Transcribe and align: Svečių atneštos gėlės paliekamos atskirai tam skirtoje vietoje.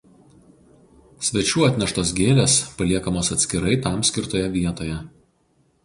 Svečių 1.27 1.65
atneštos 1.67 2.15
gėlės 2.21 2.57
paliekamos 2.81 3.31
atskirai 3.37 3.79
tam 3.87 4.05
skirtoje 4.13 4.53
vietoje. 4.59 4.99